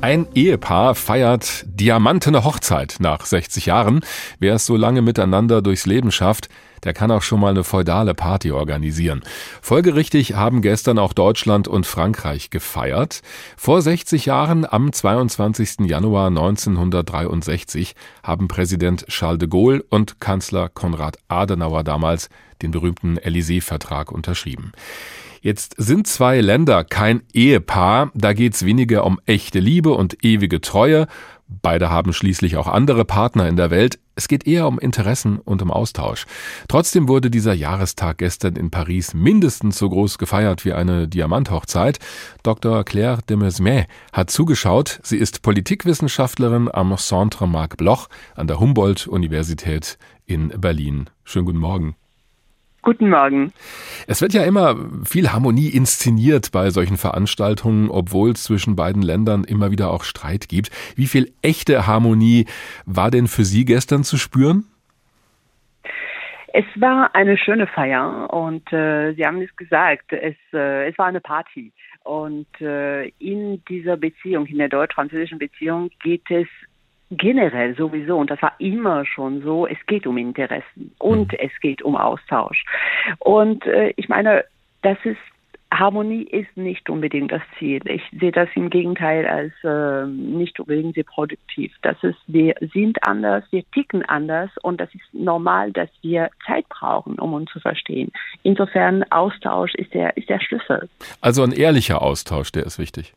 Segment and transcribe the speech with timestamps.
[0.00, 4.00] Ein Ehepaar feiert diamantene Hochzeit nach 60 Jahren.
[4.38, 6.48] Wer es so lange miteinander durchs Leben schafft,
[6.84, 9.22] der kann auch schon mal eine feudale Party organisieren.
[9.60, 13.22] Folgerichtig haben gestern auch Deutschland und Frankreich gefeiert.
[13.56, 15.80] Vor 60 Jahren, am 22.
[15.80, 22.28] Januar 1963, haben Präsident Charles de Gaulle und Kanzler Konrad Adenauer damals
[22.62, 24.70] den berühmten Élysée-Vertrag unterschrieben.
[25.40, 31.06] Jetzt sind zwei Länder kein Ehepaar, da geht's weniger um echte Liebe und ewige Treue.
[31.48, 33.98] Beide haben schließlich auch andere Partner in der Welt.
[34.14, 36.26] Es geht eher um Interessen und um Austausch.
[36.68, 42.00] Trotzdem wurde dieser Jahrestag gestern in Paris mindestens so groß gefeiert wie eine Diamanthochzeit.
[42.42, 42.84] Dr.
[42.84, 45.00] Claire de Mesmet hat zugeschaut.
[45.02, 51.08] Sie ist Politikwissenschaftlerin am Centre Marc Bloch an der Humboldt-Universität in Berlin.
[51.24, 51.96] Schönen guten Morgen.
[52.88, 53.52] Guten Morgen.
[54.06, 54.74] Es wird ja immer
[55.04, 60.48] viel Harmonie inszeniert bei solchen Veranstaltungen, obwohl es zwischen beiden Ländern immer wieder auch Streit
[60.48, 60.70] gibt.
[60.96, 62.46] Wie viel echte Harmonie
[62.86, 64.64] war denn für Sie gestern zu spüren?
[66.54, 71.08] Es war eine schöne Feier und äh, Sie haben es gesagt, es, äh, es war
[71.08, 71.74] eine Party.
[72.04, 76.48] Und äh, in dieser Beziehung, in der deutsch-französischen Beziehung, geht es
[77.10, 81.38] generell sowieso, und das war immer schon so, es geht um Interessen und mhm.
[81.38, 82.64] es geht um Austausch.
[83.18, 84.44] Und äh, ich meine,
[84.82, 85.18] das ist
[85.72, 87.80] Harmonie ist nicht unbedingt das Ziel.
[87.84, 91.74] Ich sehe das im Gegenteil als äh, nicht unbedingt sehr produktiv.
[91.82, 96.66] Das ist, wir sind anders, wir ticken anders und das ist normal, dass wir Zeit
[96.70, 98.10] brauchen, um uns zu verstehen.
[98.42, 100.88] Insofern Austausch ist der ist der Schlüssel.
[101.20, 103.12] Also ein ehrlicher Austausch, der ist wichtig.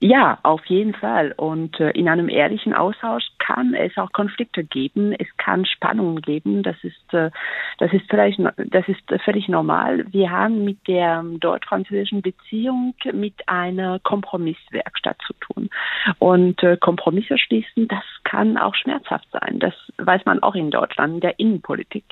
[0.00, 1.34] Ja, auf jeden Fall.
[1.36, 6.62] Und äh, in einem ehrlichen Austausch kann es auch Konflikte geben, es kann Spannungen geben.
[6.62, 7.32] Das ist, äh,
[7.78, 10.04] das ist vielleicht, das ist völlig normal.
[10.12, 15.68] Wir haben mit der deutsch-französischen Beziehung mit einer Kompromisswerkstatt zu tun.
[16.20, 19.58] Und äh, Kompromisse schließen, das kann auch schmerzhaft sein.
[19.58, 22.04] Das weiß man auch in Deutschland, in der Innenpolitik.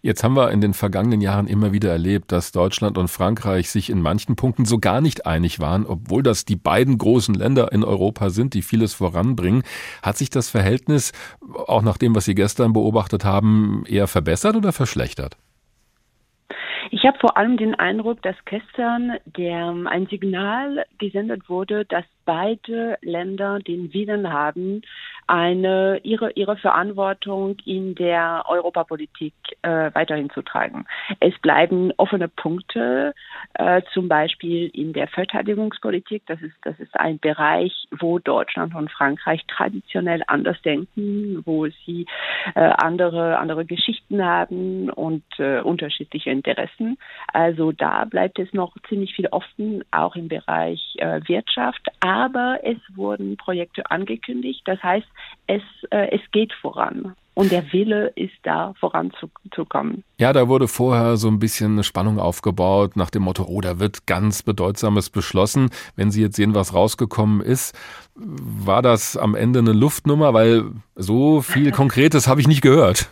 [0.00, 3.90] Jetzt haben wir in den vergangenen Jahren immer wieder erlebt, dass Deutschland und Frankreich sich
[3.90, 7.84] in manchen Punkten so gar nicht einig waren, obwohl das die beiden großen Länder in
[7.84, 9.62] Europa sind, die vieles voranbringen.
[10.02, 11.12] Hat sich das Verhältnis,
[11.66, 15.36] auch nach dem, was Sie gestern beobachtet haben, eher verbessert oder verschlechtert?
[16.94, 22.98] Ich habe vor allem den Eindruck, dass gestern der, ein Signal gesendet wurde, dass beide
[23.00, 24.82] Länder den Willen haben,
[25.26, 30.86] eine, ihre, ihre Verantwortung in der Europapolitik äh, weiterhin zu tragen.
[31.20, 33.14] Es bleiben offene Punkte,
[33.54, 36.24] äh, zum Beispiel in der Verteidigungspolitik.
[36.26, 42.06] Das ist, das ist ein Bereich, wo Deutschland und Frankreich traditionell anders denken, wo sie
[42.54, 46.98] äh, andere, andere Geschichten haben und äh, unterschiedliche Interessen.
[47.32, 51.86] Also da bleibt es noch ziemlich viel offen, auch im Bereich äh, Wirtschaft.
[52.00, 54.62] Aber es wurden Projekte angekündigt.
[54.64, 55.06] Das heißt,
[55.46, 57.14] es, äh, es geht voran.
[57.34, 60.04] Und der Wille ist da, voranzukommen.
[60.18, 63.78] Ja, da wurde vorher so ein bisschen eine Spannung aufgebaut nach dem Motto, oh, da
[63.78, 65.70] wird ganz Bedeutsames beschlossen.
[65.96, 67.74] Wenn Sie jetzt sehen, was rausgekommen ist,
[68.14, 70.34] war das am Ende eine Luftnummer?
[70.34, 73.08] Weil so viel Konkretes habe ich nicht gehört.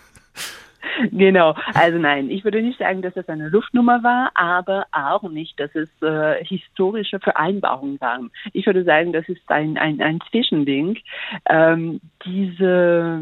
[1.13, 5.59] Genau, also nein, ich würde nicht sagen, dass das eine Luftnummer war, aber auch nicht,
[5.61, 8.31] dass es äh, historische Vereinbarungen waren.
[8.53, 10.99] Ich würde sagen, das ist ein, ein, ein Zwischending.
[11.49, 13.21] Ähm, diese,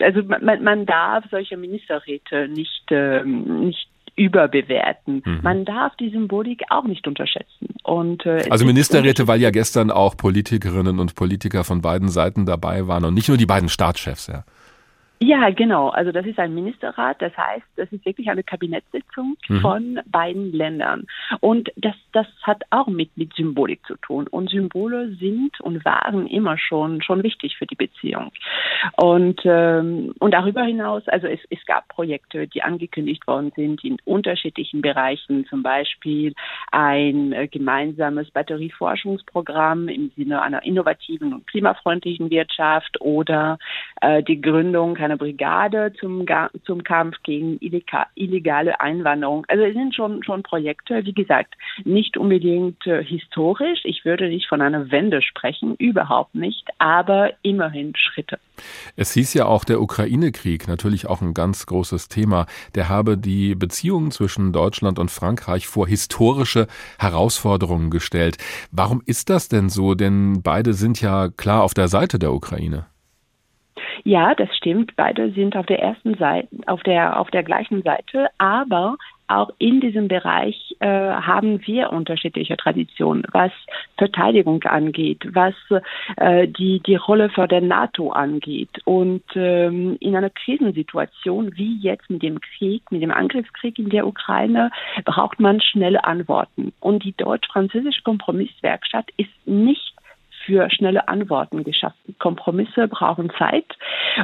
[0.00, 5.22] also man, man darf solche Ministerräte nicht, ähm, nicht überbewerten.
[5.24, 5.40] Mhm.
[5.42, 7.74] Man darf die Symbolik auch nicht unterschätzen.
[7.82, 12.86] Und, äh, also Ministerräte, weil ja gestern auch Politikerinnen und Politiker von beiden Seiten dabei
[12.86, 14.44] waren und nicht nur die beiden Staatschefs, ja.
[15.22, 15.90] Ja, genau.
[15.90, 17.20] Also das ist ein Ministerrat.
[17.20, 19.60] Das heißt, das ist wirklich eine Kabinettssitzung mhm.
[19.60, 21.06] von beiden Ländern.
[21.40, 24.26] Und das, das hat auch mit, mit Symbolik zu tun.
[24.28, 28.32] Und Symbole sind und waren immer schon, schon wichtig für die Beziehung.
[28.96, 33.98] Und, ähm, und darüber hinaus, also es, es gab Projekte, die angekündigt worden sind in
[34.06, 36.32] unterschiedlichen Bereichen, zum Beispiel
[36.72, 43.58] ein äh, gemeinsames Batterieforschungsprogramm im Sinne einer innovativen und klimafreundlichen Wirtschaft oder
[44.00, 46.26] äh, die Gründung einer Brigade zum,
[46.64, 47.58] zum Kampf gegen
[48.14, 49.44] illegale Einwanderung.
[49.48, 51.54] Also es sind schon, schon Projekte, wie gesagt,
[51.84, 53.80] nicht unbedingt äh, historisch.
[53.84, 58.38] Ich würde nicht von einer Wende sprechen, überhaupt nicht, aber immerhin Schritte.
[58.96, 63.54] Es hieß ja auch, der Ukraine-Krieg, natürlich auch ein ganz großes Thema, der habe die
[63.54, 66.66] Beziehungen zwischen Deutschland und Frankreich vor historische
[66.98, 68.36] Herausforderungen gestellt.
[68.70, 69.94] Warum ist das denn so?
[69.94, 72.86] Denn beide sind ja klar auf der Seite der Ukraine.
[74.04, 74.96] Ja, das stimmt.
[74.96, 78.96] Beide sind auf der ersten Seite, auf der, auf der gleichen Seite, aber
[79.30, 83.52] auch in diesem Bereich äh, haben wir unterschiedliche Traditionen, was
[83.96, 85.54] Verteidigung angeht, was
[86.16, 88.80] äh, die, die Rolle für der NATO angeht.
[88.84, 94.06] Und ähm, in einer Krisensituation wie jetzt mit dem Krieg, mit dem Angriffskrieg in der
[94.06, 94.72] Ukraine,
[95.04, 96.72] braucht man schnelle Antworten.
[96.80, 99.94] Und die deutsch-französische Kompromisswerkstatt ist nicht
[100.44, 102.16] für schnelle Antworten geschaffen.
[102.18, 103.66] Kompromisse brauchen Zeit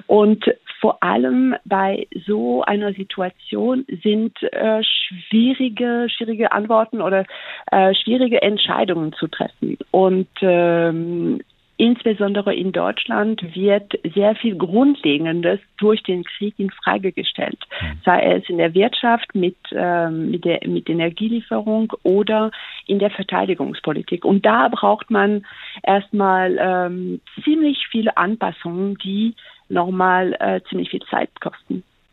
[0.07, 0.45] und
[0.81, 7.25] vor allem bei so einer Situation sind äh, schwierige, schwierige Antworten oder
[7.71, 9.79] äh, schwierige Entscheidungen zu treffen.
[9.91, 11.41] Und ähm,
[11.79, 18.01] Insbesondere in Deutschland wird sehr viel Grundlegendes durch den Krieg in Frage gestellt, mhm.
[18.03, 22.51] sei es in der Wirtschaft mit, ähm, mit, der, mit Energielieferung oder
[22.87, 24.25] in der Verteidigungspolitik.
[24.25, 25.45] Und da braucht man
[25.83, 29.35] erstmal ähm, ziemlich viele Anpassungen, die
[29.69, 31.83] nochmal äh, ziemlich viel Zeit kosten.